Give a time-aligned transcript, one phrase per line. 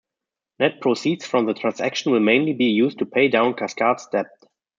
[0.59, 4.31] Net proceeds from the transaction will mainly be used to pay down Cascades' debt.